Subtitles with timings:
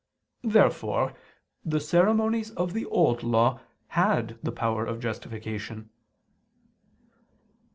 [0.43, 1.13] Therefore
[1.63, 3.59] the ceremonies of the Old Law
[3.89, 5.91] had the power of justification.